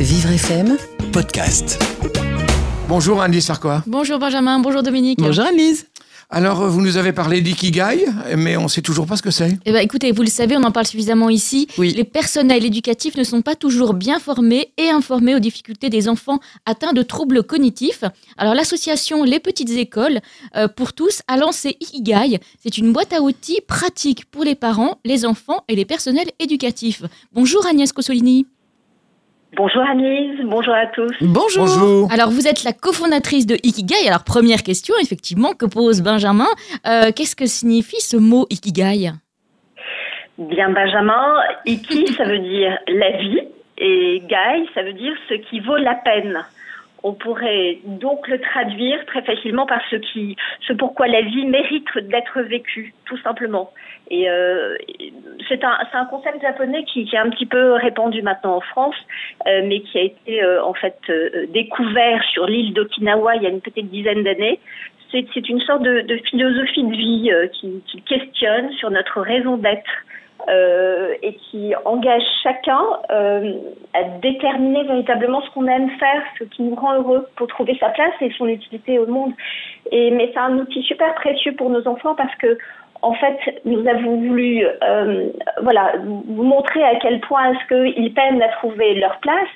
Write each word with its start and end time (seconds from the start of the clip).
Vivre 0.00 0.30
FM 0.30 0.76
podcast. 1.12 1.82
Bonjour 2.88 3.20
Anne 3.20 3.40
Sarkois. 3.40 3.82
Bonjour 3.84 4.20
Benjamin, 4.20 4.60
bonjour 4.60 4.84
Dominique. 4.84 5.18
Bonjour 5.18 5.44
Annelise. 5.44 5.86
Alors, 6.30 6.60
euh, 6.60 6.68
vous 6.68 6.80
nous 6.80 6.98
avez 6.98 7.12
parlé 7.12 7.40
d'ikigai, 7.40 8.06
mais 8.36 8.56
on 8.56 8.68
sait 8.68 8.80
toujours 8.80 9.06
pas 9.06 9.16
ce 9.16 9.22
que 9.22 9.32
c'est. 9.32 9.58
Eh 9.64 9.72
ben, 9.72 9.80
écoutez, 9.80 10.12
vous 10.12 10.22
le 10.22 10.28
savez, 10.28 10.56
on 10.56 10.62
en 10.62 10.70
parle 10.70 10.86
suffisamment 10.86 11.30
ici. 11.30 11.66
Oui. 11.78 11.94
Les 11.96 12.04
personnels 12.04 12.64
éducatifs 12.64 13.16
ne 13.16 13.24
sont 13.24 13.42
pas 13.42 13.56
toujours 13.56 13.92
bien 13.92 14.20
formés 14.20 14.72
et 14.76 14.88
informés 14.88 15.34
aux 15.34 15.40
difficultés 15.40 15.90
des 15.90 16.08
enfants 16.08 16.38
atteints 16.64 16.92
de 16.92 17.02
troubles 17.02 17.42
cognitifs. 17.42 18.04
Alors, 18.36 18.54
l'association 18.54 19.24
Les 19.24 19.40
Petites 19.40 19.70
Écoles 19.70 20.20
euh, 20.54 20.68
pour 20.68 20.92
tous 20.92 21.22
a 21.26 21.36
lancé 21.36 21.76
Ikigai. 21.80 22.38
C'est 22.62 22.78
une 22.78 22.92
boîte 22.92 23.12
à 23.12 23.20
outils 23.20 23.62
pratique 23.66 24.30
pour 24.30 24.44
les 24.44 24.54
parents, 24.54 25.00
les 25.04 25.26
enfants 25.26 25.64
et 25.66 25.74
les 25.74 25.84
personnels 25.84 26.30
éducatifs. 26.38 27.02
Bonjour 27.32 27.66
Agnès 27.66 27.90
Cossolini. 27.90 28.46
Bonjour 29.56 29.82
Anise, 29.82 30.40
bonjour 30.44 30.74
à 30.74 30.86
tous. 30.86 31.10
Bonjour. 31.22 31.66
Bonjour. 31.66 32.12
Alors, 32.12 32.28
vous 32.28 32.46
êtes 32.46 32.64
la 32.64 32.72
cofondatrice 32.72 33.46
de 33.46 33.54
Ikigai. 33.62 34.06
Alors, 34.06 34.22
première 34.22 34.62
question, 34.62 34.94
effectivement, 35.00 35.52
que 35.54 35.64
pose 35.64 36.02
Benjamin. 36.02 36.46
Euh, 36.86 37.10
Qu'est-ce 37.16 37.34
que 37.34 37.46
signifie 37.46 38.00
ce 38.00 38.18
mot 38.18 38.46
Ikigai? 38.50 39.12
Bien 40.36 40.70
Benjamin, 40.70 41.34
Iki 41.66 42.12
ça 42.14 42.24
veut 42.24 42.38
dire 42.38 42.78
la 42.86 43.10
vie 43.18 43.40
et 43.78 44.22
Gai 44.28 44.68
ça 44.74 44.82
veut 44.82 44.92
dire 44.92 45.12
ce 45.28 45.34
qui 45.34 45.58
vaut 45.60 45.76
la 45.76 45.94
peine. 45.96 46.44
On 47.04 47.12
pourrait 47.12 47.78
donc 47.84 48.26
le 48.26 48.40
traduire 48.40 49.04
très 49.06 49.22
facilement 49.22 49.66
par 49.66 49.80
ce 49.88 49.96
qui, 49.96 50.36
ce 50.66 50.72
pourquoi 50.72 51.06
la 51.06 51.20
vie 51.20 51.46
mérite 51.46 51.86
d'être 51.96 52.40
vécue, 52.42 52.92
tout 53.04 53.18
simplement. 53.18 53.70
Et 54.10 54.28
euh, 54.28 54.76
c'est 55.48 55.62
un, 55.62 55.78
un 55.92 56.04
concept 56.06 56.42
japonais 56.42 56.84
qui, 56.84 57.04
qui 57.04 57.14
est 57.14 57.18
un 57.18 57.30
petit 57.30 57.46
peu 57.46 57.74
répandu 57.74 58.22
maintenant 58.22 58.56
en 58.56 58.60
France, 58.60 58.96
euh, 59.46 59.62
mais 59.66 59.80
qui 59.80 59.98
a 59.98 60.02
été 60.02 60.42
euh, 60.42 60.64
en 60.64 60.74
fait 60.74 60.98
euh, 61.08 61.46
découvert 61.48 62.22
sur 62.32 62.46
l'île 62.46 62.74
d'Okinawa 62.74 63.36
il 63.36 63.42
y 63.42 63.46
a 63.46 63.50
une 63.50 63.60
petite 63.60 63.90
dizaine 63.90 64.24
d'années. 64.24 64.58
C'est, 65.10 65.24
c'est 65.32 65.48
une 65.48 65.60
sorte 65.60 65.82
de, 65.82 66.02
de 66.02 66.16
philosophie 66.16 66.84
de 66.84 66.96
vie 66.96 67.30
euh, 67.32 67.46
qui, 67.48 67.82
qui 67.86 68.02
questionne 68.02 68.72
sur 68.72 68.90
notre 68.90 69.20
raison 69.20 69.56
d'être 69.56 69.90
euh, 70.48 71.14
et 71.22 71.34
qui 71.34 71.74
engage 71.84 72.22
chacun 72.42 72.80
euh, 73.10 73.52
à 73.94 74.04
déterminer 74.22 74.84
véritablement 74.84 75.42
ce 75.42 75.50
qu'on 75.50 75.66
aime 75.66 75.90
faire, 75.98 76.22
ce 76.38 76.44
qui 76.44 76.62
nous 76.62 76.74
rend 76.74 76.94
heureux 76.94 77.26
pour 77.36 77.46
trouver 77.48 77.76
sa 77.78 77.90
place 77.90 78.14
et 78.20 78.30
son 78.38 78.48
utilité 78.48 78.98
au 78.98 79.06
monde. 79.06 79.32
Et 79.90 80.10
mais 80.10 80.30
c'est 80.32 80.40
un 80.40 80.58
outil 80.58 80.82
super 80.82 81.14
précieux 81.14 81.52
pour 81.56 81.70
nos 81.70 81.86
enfants 81.86 82.14
parce 82.14 82.34
que 82.36 82.58
en 83.02 83.14
fait, 83.14 83.38
nous 83.64 83.86
avons 83.86 84.16
voulu, 84.16 84.66
euh, 84.66 85.28
voilà, 85.62 85.92
vous 86.04 86.42
montrer 86.42 86.82
à 86.82 86.96
quel 86.96 87.20
point 87.20 87.52
est-ce 87.52 87.92
qu'ils 87.94 88.12
peinent 88.12 88.42
à 88.42 88.48
trouver 88.48 88.94
leur 88.94 89.18
place, 89.20 89.48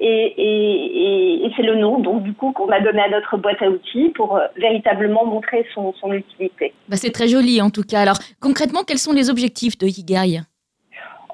et, 0.00 0.34
et, 0.36 1.42
et, 1.42 1.46
et 1.46 1.52
c'est 1.56 1.62
le 1.62 1.76
nom, 1.76 1.98
donc 1.98 2.22
du 2.22 2.32
coup, 2.32 2.52
qu'on 2.52 2.68
a 2.68 2.80
donné 2.80 3.00
à 3.00 3.08
notre 3.08 3.36
boîte 3.36 3.62
à 3.62 3.70
outils 3.70 4.10
pour 4.10 4.36
euh, 4.36 4.46
véritablement 4.56 5.24
montrer 5.24 5.66
son, 5.74 5.92
son 5.94 6.12
utilité. 6.12 6.72
Bah, 6.88 6.96
C'est 6.96 7.12
très 7.12 7.28
joli 7.28 7.60
en 7.60 7.70
tout 7.70 7.82
cas. 7.82 8.00
Alors, 8.00 8.18
concrètement, 8.40 8.82
quels 8.86 8.98
sont 8.98 9.12
les 9.12 9.30
objectifs 9.30 9.78
de 9.78 9.86
Ikigai 9.86 10.40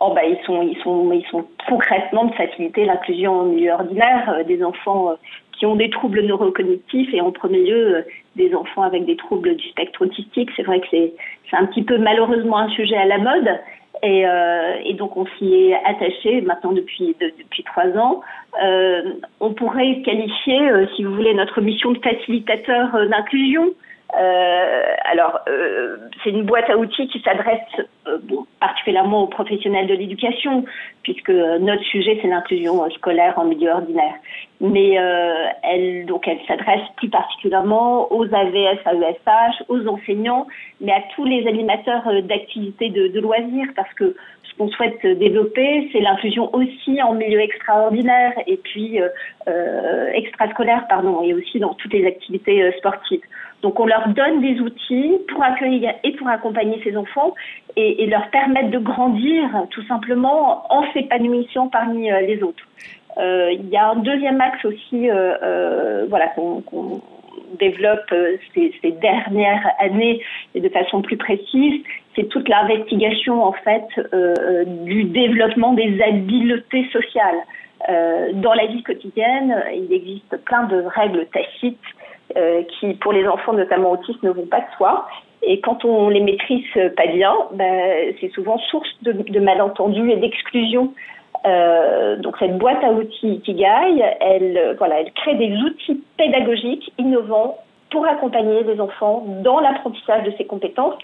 Oh 0.04 0.12
bah 0.14 0.24
ils 0.24 0.38
sont 0.44 0.62
ils 0.62 0.76
sont 0.82 1.12
ils 1.12 1.24
sont 1.30 1.44
concrètement 1.68 2.24
de 2.24 2.34
faciliter 2.34 2.84
l'inclusion 2.84 3.32
en 3.40 3.44
milieu 3.44 3.70
ordinaire 3.70 4.28
euh, 4.30 4.42
des 4.42 4.64
enfants 4.64 5.10
euh, 5.10 5.14
qui 5.56 5.64
ont 5.64 5.76
des 5.76 5.90
troubles 5.90 6.22
neurocognitifs 6.22 7.14
et 7.14 7.20
en 7.20 7.30
premier 7.30 7.62
lieu 7.62 7.96
euh, 7.98 8.02
des 8.34 8.52
enfants 8.52 8.82
avec 8.82 9.04
des 9.04 9.16
troubles 9.16 9.54
du 9.54 9.68
spectre 9.68 10.02
autistique. 10.02 10.50
C'est 10.56 10.64
vrai 10.64 10.80
que 10.80 10.86
c'est 10.90 11.12
un 11.52 11.66
petit 11.66 11.84
peu 11.84 11.98
malheureusement 11.98 12.58
un 12.58 12.68
sujet 12.70 12.96
à 12.96 13.06
la 13.06 13.18
mode 13.18 13.48
et, 14.02 14.26
euh, 14.26 14.74
et 14.84 14.94
donc 14.94 15.16
on 15.16 15.26
s'y 15.38 15.54
est 15.54 15.74
attaché 15.84 16.40
maintenant 16.40 16.72
depuis 16.72 17.14
de- 17.20 17.32
depuis 17.38 17.62
trois 17.62 17.88
ans. 17.98 18.20
Euh, 18.62 19.02
on 19.40 19.52
pourrait 19.54 20.02
qualifier, 20.02 20.60
euh, 20.70 20.86
si 20.96 21.04
vous 21.04 21.14
voulez, 21.14 21.34
notre 21.34 21.60
mission 21.60 21.92
de 21.92 21.98
facilitateur 21.98 22.94
euh, 22.94 23.06
d'inclusion. 23.06 23.70
Euh, 24.20 24.82
alors, 25.10 25.38
euh, 25.48 25.96
c'est 26.22 26.30
une 26.30 26.42
boîte 26.44 26.68
à 26.68 26.76
outils 26.76 27.08
qui 27.08 27.20
s'adresse 27.20 27.60
particulièrement 28.60 29.24
aux 29.24 29.26
professionnels 29.28 29.86
de 29.86 29.94
l'éducation, 29.94 30.64
puisque 31.02 31.30
euh, 31.30 31.58
notre 31.58 31.82
sujet 31.84 32.18
c'est 32.20 32.28
l'inclusion 32.28 32.84
euh, 32.84 32.88
scolaire 32.90 33.34
en 33.38 33.44
milieu 33.44 33.70
ordinaire. 33.70 34.14
Mais 34.60 34.98
euh, 34.98 35.46
elle, 35.64 36.06
donc, 36.06 36.28
elle 36.28 36.38
s'adresse 36.46 36.86
plus 36.96 37.08
particulièrement 37.08 38.12
aux 38.12 38.24
AVS, 38.24 38.78
AESH, 38.86 39.62
aux 39.68 39.86
enseignants, 39.88 40.46
mais 40.80 40.92
à 40.92 41.02
tous 41.16 41.24
les 41.24 41.46
animateurs 41.48 42.06
euh, 42.06 42.22
d'activités 42.22 42.88
de, 42.90 43.20
loisirs, 43.20 43.68
parce 43.74 43.92
que 43.94 44.14
ce 44.52 44.56
qu'on 44.58 44.68
souhaite 44.68 45.04
développer, 45.04 45.88
c'est 45.92 46.00
l'inclusion 46.00 46.54
aussi 46.54 47.02
en 47.02 47.14
milieu 47.14 47.40
extraordinaire 47.40 48.32
et 48.46 48.56
puis 48.56 49.00
euh, 49.00 49.08
euh, 49.48 50.10
extrascolaire, 50.12 50.86
pardon, 50.88 51.22
et 51.22 51.34
aussi 51.34 51.58
dans 51.58 51.74
toutes 51.74 51.92
les 51.92 52.06
activités 52.06 52.62
euh, 52.62 52.72
sportives. 52.78 53.22
Donc 53.62 53.78
on 53.78 53.86
leur 53.86 54.08
donne 54.08 54.40
des 54.40 54.60
outils 54.60 55.18
pour 55.28 55.42
accueillir 55.42 55.94
et 56.04 56.12
pour 56.12 56.28
accompagner 56.28 56.80
ces 56.82 56.96
enfants 56.96 57.34
et, 57.76 57.91
et 57.98 58.06
leur 58.06 58.28
permettre 58.30 58.70
de 58.70 58.78
grandir 58.78 59.48
tout 59.70 59.84
simplement 59.86 60.64
en 60.72 60.84
s'épanouissant 60.92 61.68
parmi 61.68 62.10
euh, 62.10 62.20
les 62.20 62.42
autres. 62.42 62.64
Euh, 63.18 63.52
il 63.52 63.68
y 63.68 63.76
a 63.76 63.90
un 63.90 63.96
deuxième 63.96 64.40
axe 64.40 64.64
aussi, 64.64 65.10
euh, 65.10 66.06
voilà, 66.08 66.28
qu'on 66.28 67.00
développe 67.58 68.14
ces, 68.54 68.72
dernières 68.92 69.66
années 69.78 70.22
et 70.54 70.60
de 70.60 70.68
façon 70.70 71.02
plus 71.02 71.18
précise, 71.18 71.82
c'est 72.16 72.28
toute 72.28 72.48
l'investigation 72.48 73.44
en 73.44 73.52
fait 73.52 73.84
du 74.84 75.04
développement 75.04 75.74
des 75.74 76.00
habiletés 76.02 76.88
sociales. 76.90 77.36
Dans 78.34 78.54
la 78.54 78.66
vie 78.66 78.82
quotidienne, 78.82 79.62
il 79.74 79.92
existe 79.92 80.34
plein 80.44 80.64
de 80.64 80.82
règles 80.86 81.26
tacites 81.26 81.78
qui, 82.68 82.94
pour 82.94 83.12
les 83.12 83.26
enfants 83.26 83.52
notamment 83.52 83.92
autistes, 83.92 84.22
ne 84.22 84.30
vont 84.30 84.46
pas 84.46 84.60
de 84.60 84.76
soi. 84.78 85.06
Et 85.42 85.60
quand 85.60 85.84
on 85.84 86.08
les 86.08 86.20
maîtrise 86.20 86.64
pas 86.96 87.06
bien, 87.06 87.34
ben, 87.52 88.14
c'est 88.20 88.30
souvent 88.32 88.58
source 88.58 88.88
de, 89.02 89.40
malentendus 89.40 90.10
et 90.10 90.16
d'exclusion. 90.16 90.92
Euh, 91.44 92.16
donc 92.16 92.36
cette 92.38 92.56
boîte 92.58 92.82
à 92.84 92.92
outils 92.92 93.34
Ikigai, 93.34 94.04
elle, 94.20 94.56
euh, 94.56 94.74
voilà, 94.78 95.00
elle 95.00 95.12
crée 95.12 95.34
des 95.34 95.56
outils 95.56 96.00
pédagogiques 96.16 96.92
innovants 96.98 97.58
pour 97.92 98.06
accompagner 98.06 98.64
les 98.64 98.80
enfants 98.80 99.24
dans 99.44 99.60
l'apprentissage 99.60 100.24
de 100.24 100.32
ces 100.38 100.46
compétences 100.46 100.94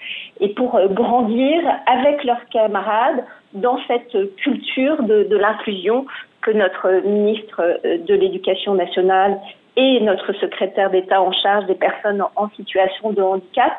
et 0.40 0.48
pour 0.48 0.74
euh, 0.74 0.88
grandir 0.88 1.62
avec 1.86 2.24
leurs 2.24 2.44
camarades 2.48 3.24
dans 3.52 3.78
cette 3.86 4.14
euh, 4.16 4.32
culture 4.38 5.02
de, 5.02 5.36
l'inclusion 5.36 6.06
que 6.40 6.50
notre 6.50 7.06
ministre 7.06 7.60
euh, 7.84 7.98
de 7.98 8.14
l'Éducation 8.14 8.74
nationale 8.74 9.38
et 9.76 10.00
notre 10.00 10.32
secrétaire 10.32 10.90
d'État 10.90 11.22
en 11.22 11.30
charge 11.30 11.66
des 11.66 11.74
personnes 11.74 12.24
en 12.34 12.48
situation 12.50 13.12
de 13.12 13.22
handicap 13.22 13.72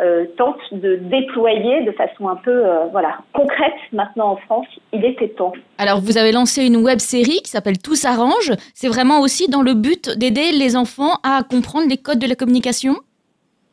euh, 0.00 0.24
tentent 0.36 0.72
de 0.72 0.96
déployer 0.96 1.82
de 1.82 1.92
façon 1.92 2.28
un 2.28 2.36
peu 2.36 2.50
euh, 2.50 2.86
voilà 2.90 3.18
concrète 3.32 3.74
maintenant 3.92 4.30
en 4.32 4.36
France. 4.36 4.66
Il 4.92 5.04
était 5.04 5.28
temps. 5.28 5.52
Alors, 5.78 6.00
vous 6.00 6.18
avez 6.18 6.32
lancé 6.32 6.64
une 6.64 6.76
web 6.76 6.98
série 6.98 7.40
qui 7.42 7.50
s'appelle 7.50 7.78
Tout 7.78 7.94
s'arrange. 7.94 8.52
C'est 8.74 8.88
vraiment 8.88 9.20
aussi 9.20 9.50
dans 9.50 9.62
le 9.62 9.74
but 9.74 10.10
d'aider 10.18 10.52
les 10.52 10.76
enfants 10.76 11.18
à 11.22 11.42
comprendre 11.42 11.88
les 11.88 11.96
codes 11.96 12.18
de 12.18 12.26
la 12.26 12.34
communication? 12.34 12.94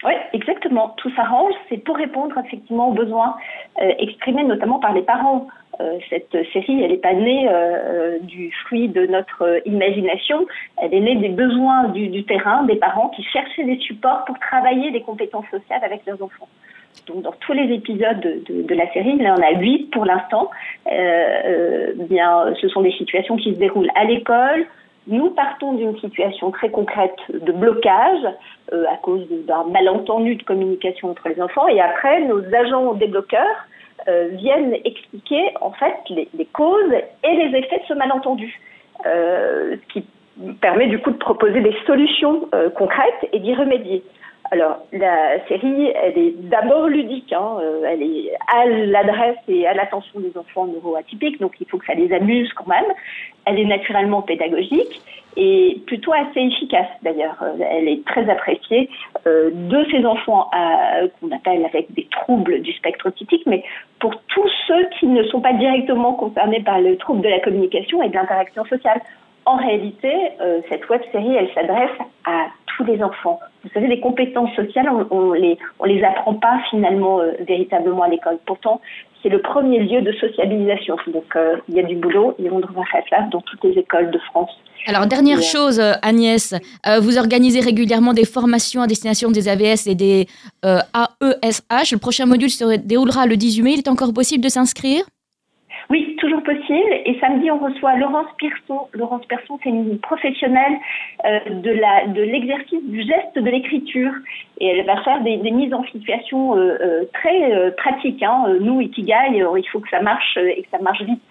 Oui, 0.04 0.14
exactement. 0.34 0.94
Tout 0.98 1.12
s'arrange. 1.16 1.54
C'est 1.70 1.78
pour 1.78 1.96
répondre 1.96 2.36
effectivement 2.46 2.90
aux 2.90 2.94
besoins 2.94 3.36
euh, 3.82 3.92
exprimés 4.00 4.44
notamment 4.44 4.80
par 4.80 4.94
les 4.94 5.02
parents. 5.02 5.48
Euh, 5.80 6.00
cette 6.10 6.36
série, 6.54 6.82
elle 6.82 6.92
n'est 6.92 6.98
pas 6.98 7.14
née 7.14 7.48
euh, 7.48 7.52
euh, 7.52 8.20
du 8.22 8.52
fruit 8.66 8.88
de 8.88 9.06
notre 9.06 9.62
imagination. 9.66 10.48
Elle 10.78 10.94
est 10.94 11.00
née 11.00 11.16
des 11.16 11.30
besoins 11.30 11.90
du, 11.90 12.24
terrain, 12.24 12.64
des 12.64 12.78
parents 12.78 13.10
qui 13.10 13.24
cherchaient 13.24 13.64
des 13.64 13.78
supports 13.78 14.26
pour 14.26 14.40
travailler 14.40 14.90
les 14.90 15.02
compétences 15.02 15.46
sociales 15.52 15.84
avec 15.84 16.02
leurs 16.08 16.22
enfants. 16.22 16.48
Donc, 17.06 17.22
dans 17.22 17.32
tous 17.32 17.54
les 17.54 17.74
épisodes 17.74 18.20
de, 18.20 18.76
la 18.76 18.92
série, 18.92 19.18
là, 19.18 19.36
on 19.38 19.42
a 19.42 19.60
huit 19.60 19.92
pour 19.92 20.04
l'instant. 20.04 20.50
Bien, 20.86 22.54
ce 22.60 22.68
sont 22.70 22.82
des 22.82 22.92
situations 22.94 23.38
qui 23.38 23.54
se 23.54 23.60
déroulent 23.60 23.92
à 23.96 24.04
l'école. 24.04 24.66
Nous 25.06 25.30
partons 25.30 25.74
d'une 25.74 25.98
situation 26.00 26.52
très 26.52 26.70
concrète 26.70 27.16
de 27.30 27.52
blocage 27.52 28.26
à 28.72 28.98
cause 29.02 29.26
d'un 29.48 29.64
malentendu 29.66 30.36
de 30.36 30.44
communication 30.44 31.12
entre 31.12 31.30
les 31.30 31.40
enfants, 31.40 31.68
et 31.68 31.80
après, 31.80 32.22
nos 32.22 32.44
agents 32.54 32.94
débloqueurs 32.96 33.68
euh, 34.08 34.30
viennent 34.34 34.76
expliquer 34.86 35.52
en 35.62 35.72
fait 35.72 35.96
les, 36.10 36.46
causes 36.54 36.94
et 37.24 37.36
les 37.36 37.58
effets 37.58 37.80
de 37.80 37.86
ce 37.88 37.94
malentendu, 37.94 38.60
euh, 39.06 39.76
ce 39.76 39.94
qui 39.94 40.06
permet 40.62 40.88
du 40.88 41.00
coup 41.00 41.12
de 41.12 41.18
proposer 41.18 41.62
des 41.62 41.76
solutions 41.86 42.48
euh, 42.54 42.70
concrètes 42.70 43.28
et 43.34 43.40
d'y 43.40 43.54
remédier. 43.54 44.04
Alors, 44.50 44.78
la 44.94 45.46
série, 45.48 45.92
elle 46.04 46.18
est 46.18 46.34
d'abord 46.50 46.88
ludique, 46.88 47.34
hein, 47.34 47.58
euh, 47.60 47.84
elle 47.86 48.02
est 48.02 48.32
à 48.48 48.66
l'adresse 48.66 49.38
et 49.50 49.68
à 49.68 49.74
l'attention 49.74 50.22
des 50.22 50.38
enfants 50.38 50.68
neuroatypiques, 50.68 51.42
donc 51.42 51.56
il 51.60 51.68
faut 51.68 51.78
que 51.78 51.86
ça 51.86 51.96
les 51.96 52.14
amuse 52.14 52.52
quand 52.54 52.68
même. 52.68 52.86
Elle 53.46 53.60
est 53.60 53.66
naturellement 53.66 54.22
pédagogique 54.22 55.02
et 55.36 55.82
plutôt 55.86 56.14
assez 56.14 56.40
efficace 56.40 56.88
d'ailleurs. 57.04 57.36
Euh, 57.42 57.58
Elle 57.72 57.90
est 57.90 58.06
très 58.06 58.30
appréciée 58.30 58.90
euh, 59.26 59.50
de 59.54 59.86
ces 59.92 60.06
enfants 60.06 60.50
qu'on 61.20 61.32
appelle 61.32 61.66
avec 61.66 61.94
des 61.94 62.08
troubles 62.10 62.62
du 62.62 62.72
spectre 62.72 63.10
autistique, 63.10 63.44
mais 63.48 63.64
pour 64.00 64.14
tous 64.28 64.50
ceux 64.68 64.90
qui 65.00 65.08
ne 65.08 65.24
sont 65.24 65.42
pas 65.42 65.54
directement 65.54 66.14
concernés 66.14 66.62
par 66.62 66.80
le 66.80 66.98
trouble 66.98 67.22
de 67.22 67.30
la 67.30 67.40
communication 67.40 68.02
et 68.04 68.10
de 68.10 68.14
l'interaction 68.14 68.66
sociale. 68.66 69.02
en 69.46 69.56
réalité, 69.56 70.12
euh, 70.42 70.60
cette 70.70 70.90
web 70.90 71.02
série, 71.12 71.36
elle 71.36 71.50
s'adresse 71.54 71.98
à 72.26 72.48
tous 72.78 72.84
les 72.86 73.02
enfants. 73.04 73.40
Vous 73.64 73.70
savez, 73.74 73.88
les 73.88 74.00
compétences 74.00 74.54
sociales, 74.56 74.88
on, 74.90 75.08
on 75.10 75.34
les 75.34 75.58
on 75.80 75.86
les 75.86 76.04
apprend 76.04 76.36
pas 76.36 76.60
finalement 76.70 77.20
euh, 77.20 77.32
véritablement 77.48 78.04
à 78.04 78.08
l'école. 78.08 78.38
Pourtant, 78.46 78.80
c'est 79.22 79.30
le 79.30 79.42
premier 79.42 79.80
lieu 79.80 80.02
de 80.02 80.12
sociabilisation. 80.14 80.96
Donc, 81.08 81.36
euh, 81.36 81.58
il 81.68 81.76
y 81.76 81.80
a 81.80 81.84
du 81.84 81.96
boulot 81.96 82.36
et 82.40 82.50
on 82.50 82.60
devrait 82.60 82.86
faire 82.92 83.04
ça 83.10 83.22
dans 83.32 83.42
toutes 83.42 83.64
les 83.64 83.80
écoles 83.80 84.12
de 84.12 84.20
France. 84.20 84.52
Alors, 84.86 85.08
dernière 85.08 85.42
chose, 85.42 85.82
Agnès, 86.02 86.54
vous 87.02 87.18
organisez 87.18 87.60
régulièrement 87.60 88.14
des 88.14 88.24
formations 88.24 88.82
à 88.82 88.88
destination 88.88 89.32
des 89.32 89.50
AVS 89.50 89.86
et 89.88 89.96
des 89.96 90.28
AESH. 90.64 91.92
Le 91.92 91.98
prochain 91.98 92.26
module 92.26 92.50
se 92.50 92.78
déroulera 92.78 93.26
le 93.26 93.36
18 93.36 93.64
mai. 93.64 93.74
Il 93.74 93.80
est 93.80 93.90
encore 93.90 94.14
possible 94.14 94.42
de 94.46 94.50
s'inscrire? 94.50 95.04
Oui, 95.90 96.18
toujours 96.20 96.44
possible. 96.44 96.92
Et 97.06 97.18
samedi, 97.22 97.50
on 97.50 97.60
reçoit 97.60 97.96
Laurence 97.96 98.28
Pierson. 98.38 98.88
Laurence 98.94 99.26
Pierson, 99.26 99.58
c'est 99.64 99.70
une 99.70 100.00
professionnelle 100.00 100.78
euh, 101.26 101.40
de 101.50 101.72
la 101.72 102.08
de 102.08 102.22
l'exercice 102.22 102.84
du 102.84 103.04
geste 103.04 103.36
de 103.36 103.50
l'écriture. 103.50 104.12
Et 104.60 104.68
elle 104.68 104.86
va 104.86 105.02
faire 105.04 105.22
des, 105.22 105.38
des 105.38 105.52
mises 105.52 105.74
en 105.74 105.84
situation 105.86 106.58
euh, 106.58 106.78
euh, 106.82 107.04
très 107.14 107.54
euh, 107.54 107.72
pratiques. 107.72 108.22
Hein. 108.22 108.58
Nous, 108.60 108.82
Ikigai, 108.82 109.42
euh, 109.42 109.58
il 109.58 109.68
faut 109.72 109.80
que 109.80 109.90
ça 109.90 110.02
marche 110.02 110.38
et 110.38 110.64
que 110.64 110.70
ça 110.70 110.80
marche 110.80 111.02
vite. 111.04 111.22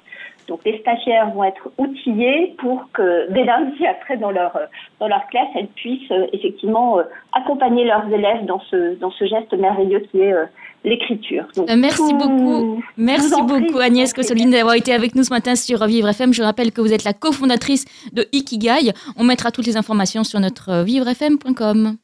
Donc 0.49 0.61
les 0.65 0.79
stagiaires 0.81 1.31
vont 1.31 1.45
être 1.45 1.71
outillés 1.79 2.55
pour 2.59 2.89
que 2.93 3.31
dès 3.33 3.45
lundi 3.45 3.87
après 4.01 4.17
dans 4.17 4.31
leur 4.31 4.59
dans 5.01 5.09
leur 5.09 5.27
classe 5.29 5.49
elles 5.55 5.69
puissent 5.69 6.11
euh, 6.11 6.27
effectivement 6.33 6.99
euh, 6.99 7.03
accompagner 7.33 7.85
leurs 7.85 8.07
élèves 8.13 8.45
dans 8.47 8.61
ce 8.71 8.99
dans 8.99 9.11
ce 9.11 9.25
geste 9.27 9.53
merveilleux 9.55 10.01
qui 10.11 10.21
est 10.21 10.33
euh, 10.33 10.45
l'écriture. 10.85 11.47
merci 11.77 11.97
tout... 11.97 12.17
beaucoup, 12.17 12.83
merci 12.97 13.43
beaucoup 13.43 13.79
Agnès 13.79 14.13
Cossoline 14.13 14.51
d'avoir 14.51 14.75
été 14.75 14.93
avec 14.93 15.15
nous 15.15 15.25
ce 15.25 15.31
matin 15.31 15.57
sur 15.57 15.85
Vivre 15.87 16.09
FM. 16.09 16.33
Je 16.33 16.43
rappelle 16.43 16.71
que 16.71 16.81
vous 16.81 16.93
êtes 16.93 17.05
la 17.05 17.13
cofondatrice 17.13 17.85
de 18.13 18.27
Ikigai. 18.33 18.93
On 19.19 19.25
mettra 19.25 19.51
toutes 19.51 19.67
les 19.67 19.77
informations 19.77 20.23
sur 20.23 20.39
notre 20.39 20.85
vivrefm.com. 20.85 21.97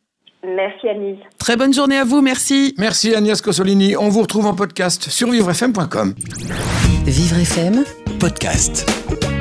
Merci 0.44 0.88
Anise. 0.88 1.18
Très 1.38 1.56
bonne 1.56 1.72
journée 1.72 1.98
à 1.98 2.04
vous, 2.04 2.20
merci. 2.20 2.74
Merci 2.76 3.14
Agnès 3.14 3.40
Cossolini. 3.40 3.96
On 3.96 4.08
vous 4.08 4.22
retrouve 4.22 4.46
en 4.46 4.54
podcast 4.54 5.08
sur 5.08 5.30
vivrefm.com. 5.30 6.14
Vivre 7.06 7.38
FM 7.38 7.84
podcast. 8.22 9.31